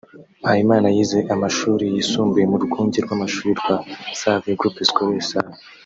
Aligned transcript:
Mpayimana 0.41 0.87
yize 0.95 1.19
amashuri 1.33 1.83
yisumbuye 1.93 2.45
mu 2.51 2.57
rwunge 2.63 2.97
rw’amashuri 3.05 3.51
rwa 3.59 3.75
Save 4.19 4.49
(Groupe 4.59 4.81
Scolaire 4.89 5.25
Save) 5.29 5.55